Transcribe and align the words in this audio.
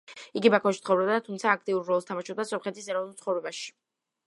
იგი 0.39 0.51
ბაქოში 0.53 0.81
ცხოვრობდა, 0.85 1.17
თუმცა, 1.27 1.51
აქტიურ 1.59 1.85
როლს 1.91 2.09
თამაშობდა 2.09 2.45
სომხეთის 2.53 2.91
ეროვნულ 2.95 3.15
ცხოვრებაში. 3.23 3.71